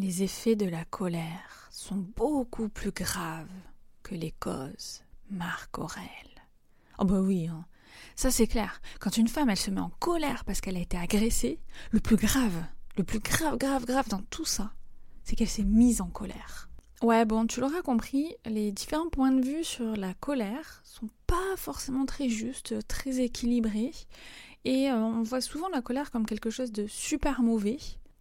[0.00, 3.50] Les effets de la colère sont beaucoup plus graves
[4.04, 6.06] que les causes, Marc Aurèle.
[7.00, 7.66] Oh bah oui, hein.
[8.14, 8.80] ça c'est clair.
[9.00, 11.58] Quand une femme elle se met en colère parce qu'elle a été agressée,
[11.90, 12.64] le plus grave,
[12.96, 14.70] le plus grave, grave, grave dans tout ça,
[15.24, 16.70] c'est qu'elle s'est mise en colère.
[17.02, 21.56] Ouais, bon, tu l'auras compris, les différents points de vue sur la colère sont pas
[21.56, 23.90] forcément très justes, très équilibrés,
[24.64, 27.78] et euh, on voit souvent la colère comme quelque chose de super mauvais.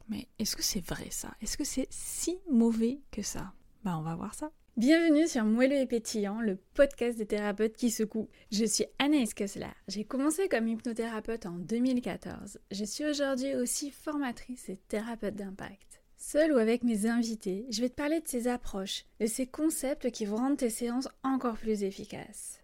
[0.09, 1.33] Mais est-ce que c'est vrai ça?
[1.41, 3.53] Est-ce que c'est si mauvais que ça?
[3.83, 4.51] Bah on va voir ça.
[4.77, 8.29] Bienvenue sur Moelleux et Pétillant, le podcast des thérapeutes qui secouent.
[8.51, 9.71] Je suis Anaïs Kessler.
[9.87, 12.59] J'ai commencé comme hypnothérapeute en 2014.
[12.71, 16.01] Je suis aujourd'hui aussi formatrice et thérapeute d'impact.
[16.15, 20.11] Seule ou avec mes invités, je vais te parler de ces approches, de ces concepts
[20.11, 22.61] qui vont rendre tes séances encore plus efficaces.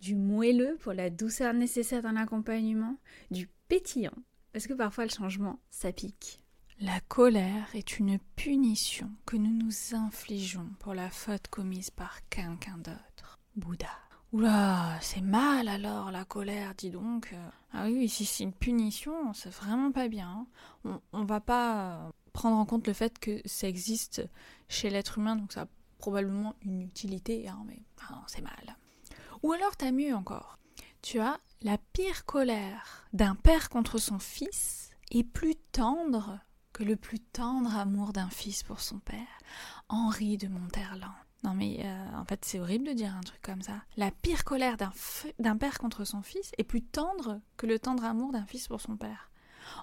[0.00, 2.96] Du moelleux pour la douceur nécessaire dans l'accompagnement,
[3.30, 4.16] du pétillant,
[4.52, 6.44] parce que parfois le changement, ça pique.
[6.80, 12.78] La colère est une punition que nous nous infligeons pour la faute commise par quelqu'un
[12.78, 13.40] d'autre.
[13.56, 13.90] Bouddha.
[14.32, 17.34] Oula, c'est mal alors la colère, dis donc.
[17.72, 20.46] Ah oui, si c'est une punition, c'est vraiment pas bien.
[20.84, 24.22] On, on va pas prendre en compte le fait que ça existe
[24.68, 27.82] chez l'être humain, donc ça a probablement une utilité, hein, mais
[28.28, 28.76] c'est mal.
[29.42, 30.60] Ou alors t'as mieux encore.
[31.02, 36.38] Tu as la pire colère d'un père contre son fils est plus tendre
[36.78, 39.26] que le plus tendre amour d'un fils pour son père,
[39.88, 41.10] Henri de Monterland.
[41.42, 43.82] Non mais euh, en fait c'est horrible de dire un truc comme ça.
[43.96, 44.76] La pire colère
[45.40, 48.80] d'un père contre son fils est plus tendre que le tendre amour d'un fils pour
[48.80, 49.32] son père.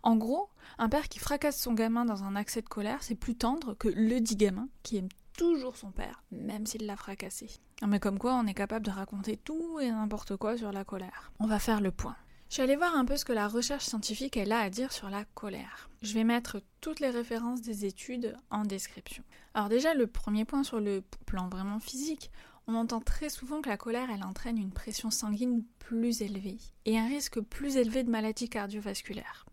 [0.03, 3.35] En gros, un père qui fracasse son gamin dans un accès de colère, c'est plus
[3.35, 7.49] tendre que le dit gamin qui aime toujours son père, même s'il l'a fracassé.
[7.85, 11.33] Mais comme quoi on est capable de raconter tout et n'importe quoi sur la colère.
[11.39, 12.15] On va faire le point.
[12.55, 15.09] Je suis allée voir un peu ce que la recherche scientifique a à dire sur
[15.09, 15.89] la colère.
[16.01, 19.25] Je vais mettre toutes les références des études en description.
[19.53, 22.31] Alors déjà, le premier point sur le plan vraiment physique,
[22.67, 26.97] on entend très souvent que la colère elle entraîne une pression sanguine plus élevée et
[26.97, 29.45] un risque plus élevé de maladies cardiovasculaires.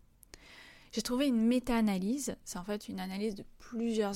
[0.93, 4.15] J'ai trouvé une méta-analyse, c'est en fait une analyse de plusieurs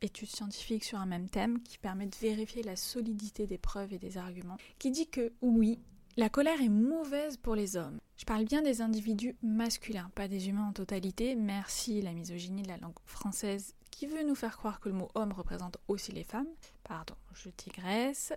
[0.00, 3.98] études scientifiques sur un même thème qui permet de vérifier la solidité des preuves et
[3.98, 5.80] des arguments, qui dit que oui,
[6.18, 8.00] la colère est mauvaise pour les hommes.
[8.16, 11.36] Je parle bien des individus masculins, pas des humains en totalité.
[11.36, 15.08] Merci la misogynie de la langue française qui veut nous faire croire que le mot
[15.14, 16.48] homme représente aussi les femmes.
[16.82, 18.32] Pardon, je digresse.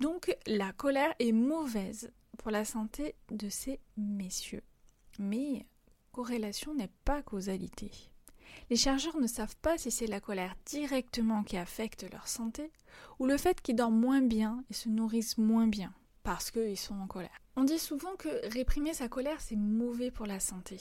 [0.00, 4.64] Donc la colère est mauvaise pour la santé de ces messieurs.
[5.18, 5.66] Mais
[6.12, 7.90] corrélation n'est pas causalité.
[8.70, 12.72] Les chercheurs ne savent pas si c'est la colère directement qui affecte leur santé
[13.18, 15.92] ou le fait qu'ils dorment moins bien et se nourrissent moins bien
[16.28, 17.40] parce qu'ils sont en colère.
[17.56, 20.78] On dit souvent que réprimer sa colère, c'est mauvais pour la santé.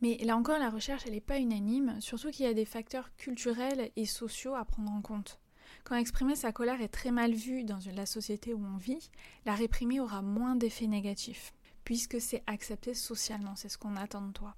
[0.00, 3.14] Mais là encore, la recherche, elle n'est pas unanime, surtout qu'il y a des facteurs
[3.18, 5.38] culturels et sociaux à prendre en compte.
[5.84, 9.10] Quand exprimer sa colère est très mal vu dans la société où on vit,
[9.44, 11.52] la réprimer aura moins d'effets négatifs,
[11.84, 14.54] puisque c'est accepté socialement, c'est ce qu'on attend de toi.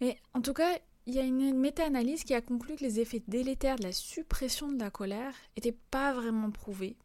[0.00, 3.22] Mais en tout cas, il y a une méta-analyse qui a conclu que les effets
[3.28, 6.96] délétères de la suppression de la colère n'étaient pas vraiment prouvés,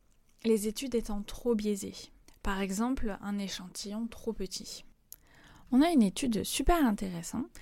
[0.43, 1.95] les études étant trop biaisées.
[2.43, 4.85] Par exemple, un échantillon trop petit.
[5.71, 7.59] On a une étude super intéressante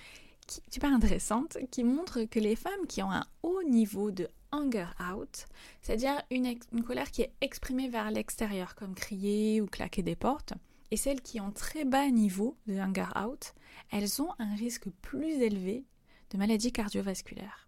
[1.71, 5.45] qui, montre que les femmes qui ont un haut niveau de hunger out,
[5.81, 10.53] c'est-à-dire une, une, colère qui est exprimée vers l'extérieur, comme crier ou claquer des portes,
[10.91, 13.53] et celles qui ont très bas niveau de hunger out,
[13.91, 15.85] elles ont un risque plus élevé
[16.29, 17.67] de maladies cardiovasculaires.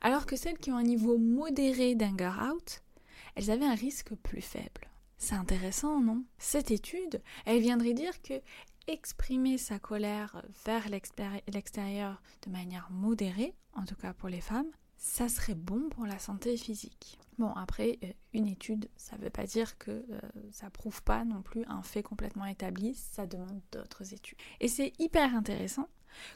[0.00, 2.82] Alors que celles qui ont un niveau modéré d'hunger out,
[3.34, 4.88] elles avaient un risque plus faible.
[5.16, 6.24] C'est intéressant, non?
[6.38, 8.34] Cette étude, elle viendrait dire que
[8.88, 15.28] exprimer sa colère vers l'extérieur de manière modérée, en tout cas pour les femmes, ça
[15.28, 17.18] serait bon pour la santé physique.
[17.38, 20.20] Bon, après, euh, une étude, ça ne veut pas dire que euh,
[20.52, 24.38] ça prouve pas non plus un fait complètement établi, ça demande d'autres études.
[24.60, 25.88] Et c'est hyper intéressant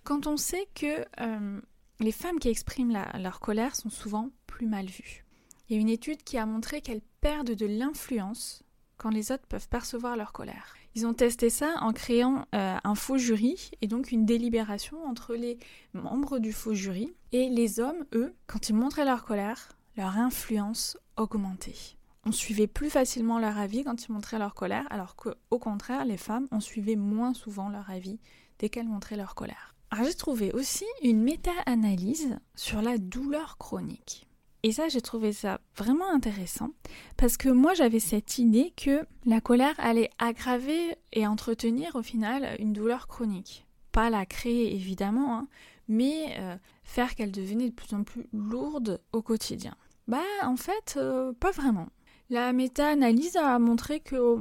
[0.04, 1.60] quand on sait que euh,
[2.00, 5.25] les femmes qui expriment leur colère sont souvent plus mal vues.
[5.68, 8.62] Il y a une étude qui a montré qu'elles perdent de l'influence
[8.98, 10.74] quand les autres peuvent percevoir leur colère.
[10.94, 15.34] Ils ont testé ça en créant euh, un faux jury et donc une délibération entre
[15.34, 15.58] les
[15.92, 20.96] membres du faux jury et les hommes, eux, quand ils montraient leur colère, leur influence
[21.16, 21.96] augmentait.
[22.24, 26.16] On suivait plus facilement leur avis quand ils montraient leur colère, alors qu'au contraire, les
[26.16, 28.18] femmes, on suivait moins souvent leur avis
[28.58, 29.74] dès qu'elles montraient leur colère.
[30.02, 34.25] j'ai trouvé aussi une méta-analyse sur la douleur chronique.
[34.66, 36.70] Et ça, j'ai trouvé ça vraiment intéressant
[37.16, 42.56] parce que moi, j'avais cette idée que la colère allait aggraver et entretenir au final
[42.58, 43.64] une douleur chronique.
[43.92, 45.48] Pas la créer évidemment, hein,
[45.86, 49.76] mais euh, faire qu'elle devenait de plus en plus lourde au quotidien.
[50.08, 51.86] Bah en fait, euh, pas vraiment.
[52.28, 54.36] La méta-analyse a montré que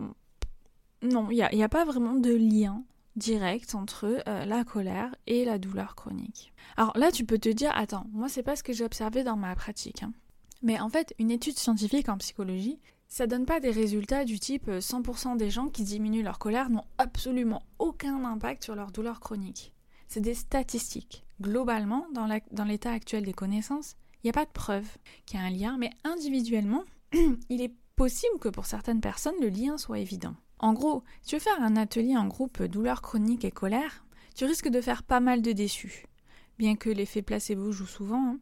[1.03, 2.83] non, il n'y a, pas vraiment de lien
[3.15, 6.53] direct entre euh, la colère et la douleur chronique.
[6.77, 9.37] Alors là, tu peux te dire, attends, moi c'est pas ce que j'ai observé dans
[9.37, 10.03] ma pratique.
[10.03, 10.13] Hein.
[10.61, 14.67] Mais en fait, une étude scientifique en psychologie, ça donne pas des résultats du type
[14.67, 19.19] 100% euh, des gens qui diminuent leur colère n'ont absolument aucun impact sur leur douleur
[19.19, 19.73] chronique.
[20.07, 21.23] C'est des statistiques.
[21.41, 23.95] Globalement, dans l'état actuel des connaissances,
[24.25, 24.87] il n'y a pas de preuve
[25.25, 26.83] qu'il y a un lien, mais individuellement,
[27.49, 30.35] il est possible que pour certaines personnes, le lien soit évident.
[30.59, 34.05] En gros, si tu veux faire un atelier en groupe douleur chronique et colère,
[34.35, 36.05] tu risques de faire pas mal de déçus.
[36.57, 38.39] Bien que l'effet placebo joue souvent, hein.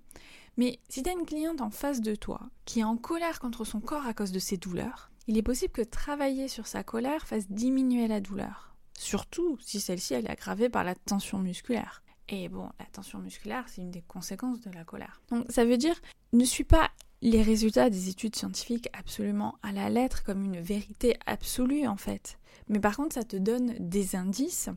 [0.58, 3.66] Mais si tu as une cliente en face de toi qui est en colère contre
[3.66, 7.26] son corps à cause de ses douleurs, il est possible que travailler sur sa colère
[7.26, 8.76] fasse diminuer la douleur.
[8.98, 12.04] Surtout si celle-ci est aggravée par la tension musculaire.
[12.30, 15.22] Et bon, la tension musculaire, c'est une des conséquences de la colère.
[15.30, 16.00] Donc ça veut dire,
[16.34, 16.92] ne suis pas
[17.24, 22.38] les résultats des études scientifiques absolument à la lettre comme une vérité absolue en fait.
[22.68, 24.70] Mais par contre, ça te donne des indices,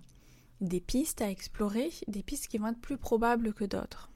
[0.61, 4.13] des pistes à explorer, des pistes qui vont être plus probables que d'autres.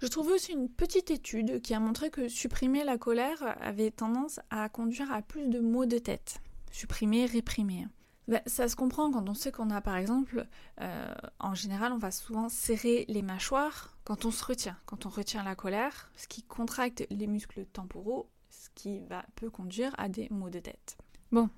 [0.00, 4.40] Je trouvais aussi une petite étude qui a montré que supprimer la colère avait tendance
[4.48, 6.40] à conduire à plus de maux de tête.
[6.72, 7.86] Supprimer, réprimer.
[8.30, 10.46] Ben, ça se comprend quand on sait qu'on a par exemple,
[10.80, 15.08] euh, en général, on va souvent serrer les mâchoires quand on se retient, quand on
[15.08, 19.02] retient la colère, ce qui contracte les muscles temporaux, ce qui
[19.34, 20.96] peut conduire à des maux de tête.
[21.32, 21.50] Bon,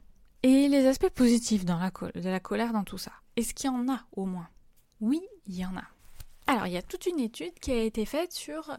[0.42, 3.12] et les aspects positifs de la colère dans tout ça?
[3.36, 4.48] Est-ce qu'il y en a au moins?
[5.00, 5.84] Oui, il y en a.
[6.46, 8.76] Alors, il y a toute une étude qui a été faite sur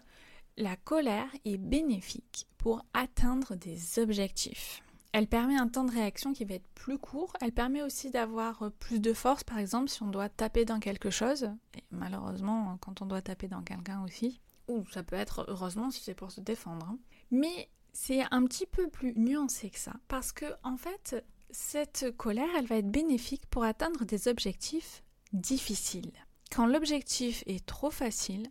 [0.58, 4.83] la colère est bénéfique pour atteindre des objectifs.
[5.14, 7.34] Elle permet un temps de réaction qui va être plus court.
[7.40, 11.12] Elle permet aussi d'avoir plus de force, par exemple, si on doit taper dans quelque
[11.12, 11.52] chose.
[11.78, 14.42] Et malheureusement, quand on doit taper dans quelqu'un aussi.
[14.68, 16.88] Ou ça peut être, heureusement, si c'est pour se défendre.
[16.88, 16.98] Hein.
[17.30, 19.94] Mais c'est un petit peu plus nuancé que ça.
[20.08, 26.12] Parce que, en fait, cette colère, elle va être bénéfique pour atteindre des objectifs difficiles.
[26.52, 28.50] Quand l'objectif est trop facile,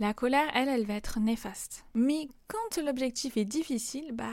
[0.00, 1.86] la colère, elle, elle va être néfaste.
[1.94, 4.28] Mais quand l'objectif est difficile, bah,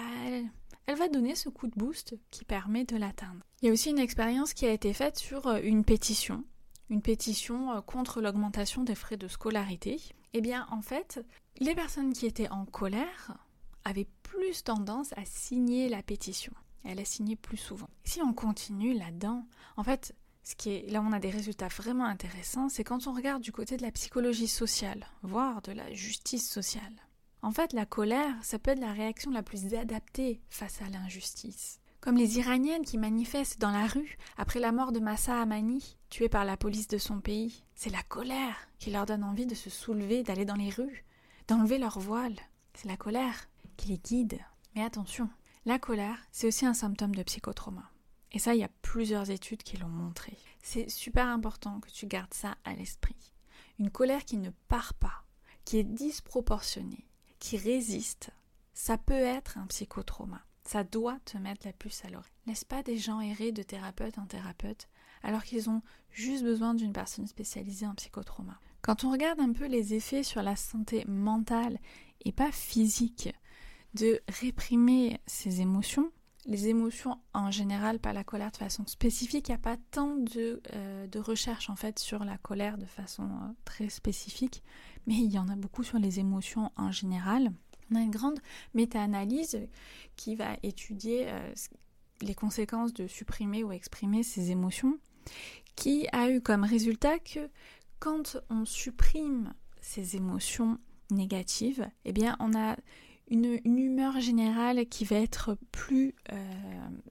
[0.95, 3.41] va donner ce coup de boost qui permet de l'atteindre.
[3.61, 6.43] Il y a aussi une expérience qui a été faite sur euh, une pétition,
[6.89, 9.99] une pétition euh, contre l'augmentation des frais de scolarité.
[10.33, 11.23] Eh bien, en fait,
[11.59, 13.37] les personnes qui étaient en colère
[13.83, 16.53] avaient plus tendance à signer la pétition.
[16.83, 17.89] Elle a signé plus souvent.
[18.03, 19.45] Si on continue là-dedans,
[19.77, 23.13] en fait, ce qui est, là on a des résultats vraiment intéressants, c'est quand on
[23.13, 26.95] regarde du côté de la psychologie sociale, voire de la justice sociale.
[27.43, 31.79] En fait, la colère, ça peut être la réaction la plus adaptée face à l'injustice.
[31.99, 36.29] Comme les Iraniennes qui manifestent dans la rue après la mort de Massa Amani, tuée
[36.29, 37.63] par la police de son pays.
[37.75, 41.05] C'est la colère qui leur donne envie de se soulever, d'aller dans les rues,
[41.47, 42.35] d'enlever leur voile.
[42.73, 43.47] C'est la colère
[43.77, 44.39] qui les guide.
[44.75, 45.29] Mais attention,
[45.65, 47.89] la colère, c'est aussi un symptôme de psychotrauma.
[48.31, 50.37] Et ça, il y a plusieurs études qui l'ont montré.
[50.61, 53.33] C'est super important que tu gardes ça à l'esprit.
[53.79, 55.23] Une colère qui ne part pas,
[55.65, 57.07] qui est disproportionnée,
[57.41, 58.29] qui résiste,
[58.73, 60.41] ça peut être un psychotrauma.
[60.63, 62.31] Ça doit te mettre la puce à l'oreille.
[62.45, 64.87] Laisse pas des gens errer de thérapeute en thérapeute
[65.23, 68.59] alors qu'ils ont juste besoin d'une personne spécialisée en psychotrauma?
[68.81, 71.79] Quand on regarde un peu les effets sur la santé mentale
[72.23, 73.33] et pas physique
[73.95, 76.11] de réprimer ses émotions,
[76.45, 79.47] les émotions en général, pas la colère de façon spécifique.
[79.47, 82.85] Il n'y a pas tant de, euh, de recherches en fait sur la colère de
[82.85, 84.63] façon euh, très spécifique,
[85.07, 87.51] mais il y en a beaucoup sur les émotions en général.
[87.91, 88.39] On a une grande
[88.73, 89.59] méta-analyse
[90.15, 91.53] qui va étudier euh,
[92.21, 94.97] les conséquences de supprimer ou exprimer ces émotions,
[95.75, 97.49] qui a eu comme résultat que
[97.99, 100.79] quand on supprime ces émotions
[101.11, 102.77] négatives, eh bien on a
[103.31, 106.37] une, humeur générale qui va être plus euh,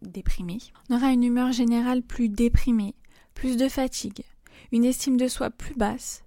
[0.03, 0.59] déprimée.
[0.89, 2.95] On aura une humeur générale plus déprimée,
[3.35, 4.23] plus de fatigue,
[4.71, 6.23] une estime de soi plus basse,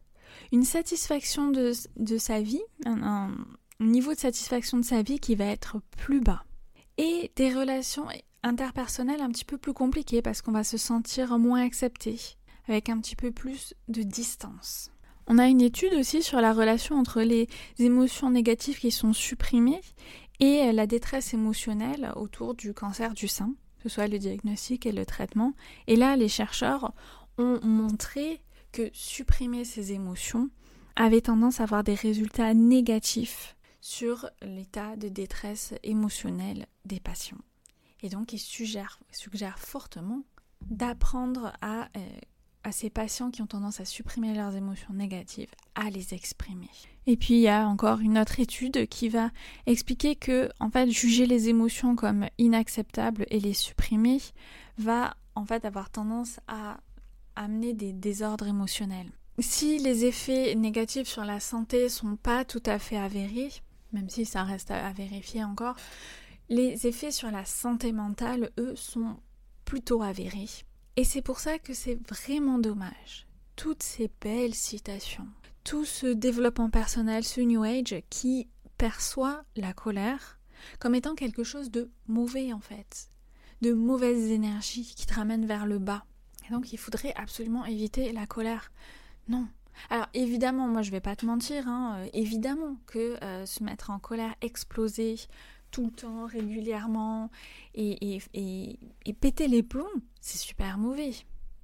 [0.52, 1.72] une satisfaction de,
[2.18, 3.32] sa vie, un,
[3.80, 6.44] niveau de satisfaction de sa vie qui va être plus bas.
[6.98, 8.08] Et des relations
[8.44, 12.20] interpersonnelles un petit peu plus compliquées parce qu'on va se sentir moins accepté,
[12.68, 14.93] avec un petit peu plus de distance.
[15.28, 17.48] On a une étude aussi sur la relation entre les
[17.80, 19.82] émotions négatives qui sont supprimées
[20.40, 24.92] et la détresse émotionnelle autour du cancer du sein, que ce soit le diagnostic et
[24.92, 25.54] le traitement.
[25.88, 26.94] Et là, les chercheurs
[27.38, 30.50] ont montré que supprimer ces émotions
[30.96, 37.42] avait tendance à avoir des résultats négatifs sur l'état de détresse émotionnelle des patients.
[38.02, 39.00] Et donc, ils suggèrent,
[39.58, 40.24] fortement
[40.70, 42.00] d'apprendre à euh,
[42.64, 46.70] à ces patients qui ont tendance à supprimer leurs émotions négatives à les exprimer.
[47.06, 49.32] Et puis il y a encore une autre étude qui va
[49.66, 54.22] expliquer que en fait juger les émotions comme inacceptables et les supprimer
[54.78, 56.78] va en fait avoir tendance à
[57.36, 59.12] amener des désordres émotionnels.
[59.40, 63.50] Si les effets négatifs sur la santé sont pas tout à fait avérés,
[63.92, 65.76] même si ça reste à, vérifier encore,
[66.50, 69.18] les effets sur la santé mentale, eux, sont
[69.66, 70.50] plutôt avérés.
[70.96, 73.28] Et c'est pour ça que c'est vraiment dommage.
[73.56, 75.28] Toutes ces belles citations,
[75.64, 78.48] tout ce développement personnel, ce New Age qui
[78.78, 80.40] perçoit la colère
[80.80, 83.10] comme étant quelque chose de mauvais en fait,
[83.62, 86.06] de mauvaises énergies qui te ramènent vers le bas.
[86.48, 88.72] Et donc il faudrait absolument éviter la colère.
[89.28, 89.48] Non.
[89.90, 93.90] Alors évidemment, moi je vais pas te mentir, hein, euh, évidemment que euh, se mettre
[93.90, 95.16] en colère, exploser
[95.74, 97.30] tout le temps, régulièrement,
[97.74, 99.90] et, et, et, péter les plombs,
[100.22, 101.12] c'est super mauvais.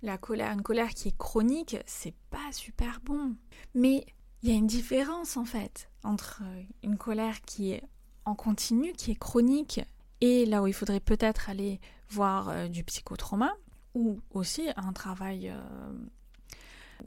[0.02, 3.36] La colère, une colère qui est chronique, c'est pas super bon.
[3.76, 4.06] Mais
[4.42, 7.84] il y a une différence en fait entre euh, une colère qui est
[8.26, 9.80] en continu, qui est chronique,
[10.22, 13.54] et là où il faudrait peut-être aller voir du psychotrauma,
[13.94, 15.54] ou aussi un travail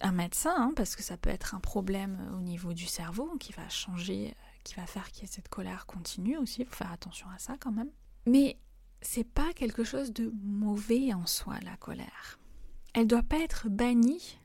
[0.00, 3.52] un médecin, hein, parce que ça peut être un problème au niveau du cerveau qui
[3.52, 6.62] va changer, euh, qui va faire qu'il y ait cette colère continue aussi.
[6.62, 7.90] Il faut faire attention à ça quand même.
[8.26, 8.58] Mais
[9.00, 12.38] c'est pas quelque chose de mauvais en soi, la colère.
[12.94, 14.38] Elle doit pas être bannie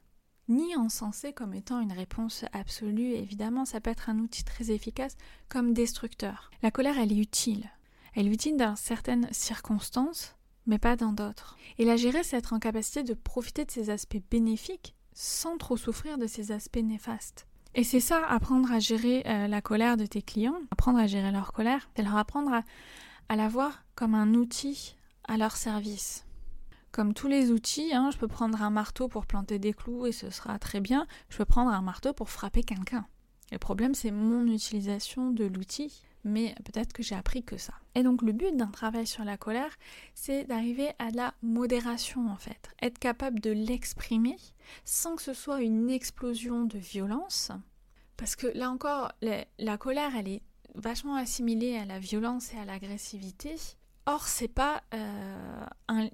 [0.48, 3.14] ni encensée comme étant une réponse absolue.
[3.14, 5.16] Évidemment, ça peut être un outil très efficace
[5.50, 6.50] comme destructeur.
[6.62, 7.70] La colère, elle est utile.
[8.16, 11.58] Elle est utile dans certaines circonstances, mais pas dans d'autres.
[11.78, 15.78] Et la gérer, c'est être en capacité de profiter de ses aspects bénéfiques sans trop
[15.78, 17.47] souffrir de ces aspects néfastes.
[17.76, 21.32] Et c'est ça, apprendre à gérer euh, la colère de tes clients, apprendre à gérer
[21.32, 22.64] leur colère, c'est leur apprendre à,
[23.30, 24.96] à la voir comme un outil
[25.28, 26.26] à leur service.
[26.92, 30.12] Comme tous les outils, hein, je peux prendre un marteau pour planter des clous et
[30.12, 33.06] ce sera très bien, je peux prendre un marteau pour frapper quelqu'un.
[33.52, 37.74] Le problème, c'est mon utilisation de l'outil mais peut-être que j'ai appris que ça.
[37.96, 39.78] Et donc le but d'un travail sur la colère,
[40.14, 44.38] c'est d'arriver à la modération en fait, être capable de l'exprimer
[44.86, 47.52] sans que ce soit une explosion de violence,
[48.18, 50.42] parce que là encore, la, colère, elle est
[50.76, 53.56] vachement assimilée à la violence et à l'agressivité.
[54.06, 56.10] Or, c'est pas euh,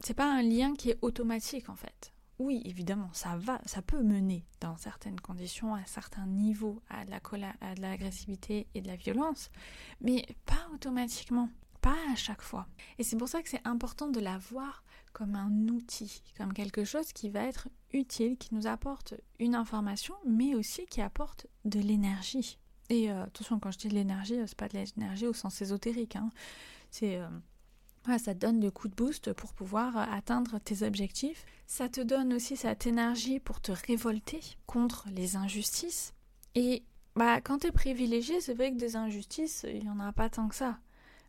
[0.00, 2.12] c'est pas un lien qui est automatique en fait
[2.42, 7.74] oui, évidemment, ça va, ça peut mener dans certaines conditions à de la colère, à
[7.74, 9.50] de l'agressivité et de la violence,
[10.00, 11.48] mais pas automatiquement,
[11.80, 12.66] pas à chaque fois.
[12.98, 14.82] Et c'est pour ça que c'est important de la voir
[15.12, 20.14] comme un outil, comme quelque chose qui va être utile, qui nous apporte une information,
[20.26, 22.58] mais aussi qui apporte de l'énergie.
[22.88, 26.16] Et euh, attention, quand je dis de l'énergie, c'est pas de l'énergie au sens ésotérique.
[26.16, 26.30] Hein.
[26.90, 27.28] C'est euh,
[28.06, 31.44] ça te donne le coup de boost pour pouvoir euh, atteindre tes objectifs.
[31.66, 36.12] Ça te donne aussi cette énergie pour te révolter contre les injustices.
[36.54, 36.82] Et
[37.16, 40.28] bah, quand tu es privilégié, c'est vrai que des injustices, il n'y en a pas
[40.28, 40.78] tant que ça.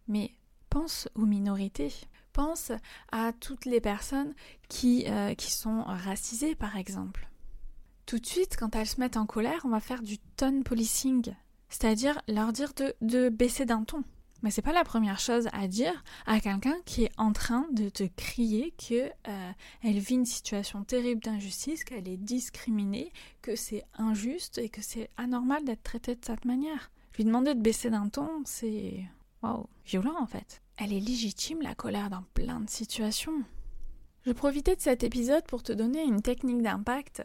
[0.08, 0.32] Mais
[0.70, 1.94] pense aux minorités.
[2.34, 2.72] Pense
[3.12, 4.34] à toutes les personnes
[4.68, 7.30] qui, euh, qui sont racisées, par exemple.
[8.08, 11.34] Tout de suite, quand elles se mettent en colère, on va faire du tone policing.
[11.70, 14.04] C'est-à-dire leur dire de, de baisser d'un ton.
[14.44, 17.88] Mais c'est pas la première chose à dire à quelqu'un qui est en train de
[17.88, 23.86] te crier que euh, elle vit une situation terrible d'injustice, qu'elle est discriminée, que c'est
[23.98, 26.92] injuste et que c'est anormal d'être traité de cette manière.
[27.16, 29.06] Lui demander de baisser d'un ton, c'est
[29.44, 30.62] wow, violent en fait.
[30.76, 33.44] Elle est légitime la colère dans plein de situations.
[34.26, 37.24] Je profitais de cet épisode pour te donner une technique d'impact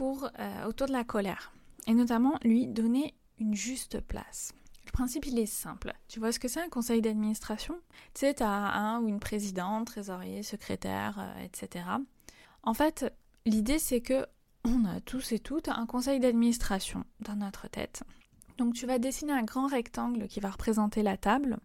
[0.00, 1.52] euh, autour de la colère
[1.88, 4.52] et notamment lui donner une juste place
[4.94, 5.92] principe, il est simple.
[6.08, 7.74] Tu vois ce que c'est un conseil d'administration?
[8.14, 11.84] Tu sais, tu as un ou une présidente, trésorier, secrétaire, euh, etc.
[12.62, 13.12] En fait,
[13.44, 14.24] l'idée, c'est que
[14.64, 18.02] on a tous et toutes un conseil d'administration dans notre tête.
[18.56, 21.58] Donc tu vas dessiner un grand rectangle qui va représenter la table,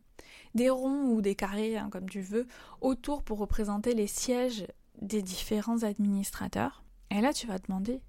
[0.55, 2.48] des ronds ou des carrés, hein, comme tu veux,
[2.81, 4.67] autour pour représenter les sièges
[5.01, 6.83] des différents administrateurs.
[7.12, 8.01] Et là, tu vas demander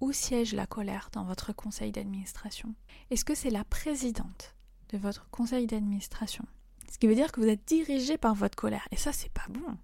[0.00, 2.74] où siège la colère dans votre conseil d'administration?
[3.10, 4.54] Est-ce que c'est la présidente
[4.90, 6.44] de votre conseil d'administration?
[6.90, 8.86] Ce qui veut dire que vous êtes dirigé par votre colère.
[8.90, 9.76] Et ça, c'est pas bon.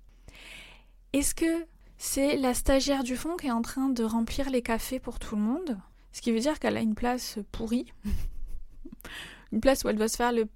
[1.12, 1.66] Est-ce que
[1.98, 5.36] c'est la stagiaire du fond qui est en train de remplir les cafés pour tout
[5.36, 5.78] le monde?
[6.12, 7.92] Ce qui veut dire qu'elle a une place pourrie.
[9.52, 10.46] une place où elle doit se faire la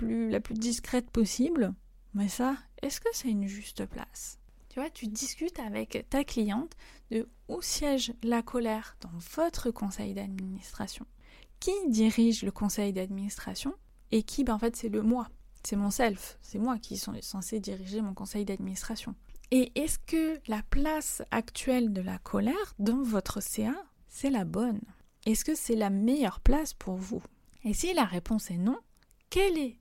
[0.41, 1.75] plus discrète possible.
[2.15, 4.39] Mais ça, est-ce que c'est une juste place?
[4.69, 6.73] Tu vois, tu discutes avec ta cliente
[7.11, 11.07] de où siège la colère dans votre conseil d'administration
[11.61, 13.75] Qui dirige le conseil d'administration
[14.13, 15.29] Et qui, ben, en fait, c'est le moi.
[15.65, 16.39] C'est mon self.
[16.43, 19.15] C'est moi qui suis censé diriger mon conseil d'administration.
[19.51, 23.75] Et est-ce que la place actuelle de la colère dans votre CA,
[24.09, 24.81] c'est la bonne?
[25.25, 27.23] Est-ce que c'est la meilleure place pour vous?
[27.65, 28.79] Et si la réponse est non,
[29.31, 29.79] quelle est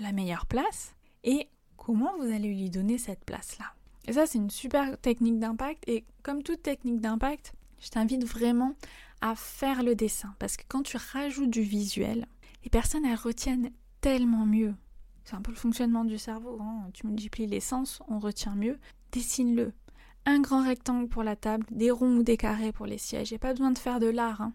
[0.00, 0.94] la meilleure place?
[1.22, 3.74] Et comment vous allez lui donner cette place-là?
[4.06, 5.82] Et ça, c'est une super technique d'impact.
[5.88, 8.74] Et comme toute technique d'impact, je t'invite vraiment
[9.20, 10.34] à faire le dessin.
[10.38, 12.26] Parce que quand tu rajoutes du visuel,
[12.64, 13.70] les personnes, elles retiennent
[14.00, 14.74] tellement mieux.
[15.24, 16.58] C'est un peu le fonctionnement du cerveau.
[16.60, 16.90] Hein.
[16.92, 18.78] Tu multiplies les sens, on retient mieux
[19.14, 19.72] dessine-le.
[20.26, 23.32] Un grand rectangle pour la table, des ronds ou des carrés pour les sièges.
[23.32, 24.40] Et pas besoin de faire de l'art.
[24.40, 24.52] Hein.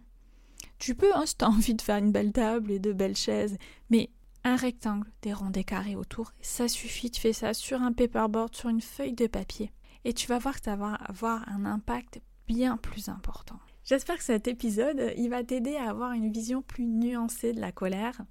[0.77, 3.15] Tu peux, hein, si tu as envie de faire une belle table et de belles
[3.15, 3.57] chaises,
[3.89, 4.09] mais
[4.43, 7.11] un rectangle, des ronds, des carrés autour, ça suffit.
[7.11, 9.71] Tu fais ça sur un paperboard, sur une feuille de papier.
[10.05, 13.59] Et tu vas voir que ça va avoir un impact bien plus important.
[13.83, 17.71] J'espère que cet épisode, il va t'aider à avoir une vision plus nuancée de la
[17.71, 18.21] colère.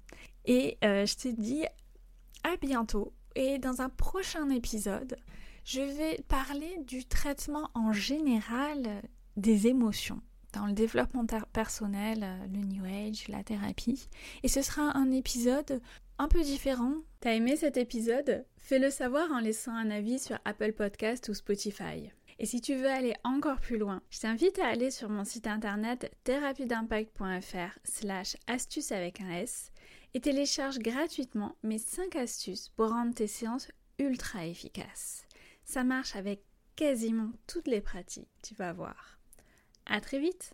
[0.45, 1.63] Et euh, je te dis
[2.43, 3.13] à bientôt.
[3.35, 5.15] Et dans un prochain épisode,
[5.63, 9.03] je vais parler du traitement en général
[9.37, 10.21] des émotions
[10.53, 14.07] dans le développement personnel, le New Age, la thérapie.
[14.43, 15.81] Et ce sera un épisode
[16.17, 16.95] un peu différent.
[17.21, 18.45] T'as aimé cet épisode?
[18.57, 22.11] Fais-le savoir en laissant un avis sur Apple Podcast ou Spotify.
[22.39, 25.47] Et si tu veux aller encore plus loin, je t'invite à aller sur mon site
[25.47, 29.71] internet thérapie-d'impact.fr slash astuces avec un S
[30.13, 33.67] et télécharge gratuitement mes 5 astuces pour rendre tes séances
[33.99, 35.25] ultra efficaces.
[35.65, 36.41] Ça marche avec
[36.75, 39.18] quasiment toutes les pratiques, tu vas voir.
[39.89, 40.53] À très vite